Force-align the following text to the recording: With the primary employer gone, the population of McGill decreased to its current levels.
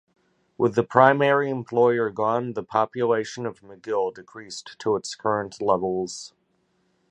With 0.57 0.73
the 0.73 0.81
primary 0.83 1.51
employer 1.51 2.09
gone, 2.09 2.53
the 2.53 2.63
population 2.63 3.45
of 3.45 3.61
McGill 3.61 4.11
decreased 4.11 4.75
to 4.79 4.95
its 4.95 5.13
current 5.13 5.61
levels. 5.61 6.33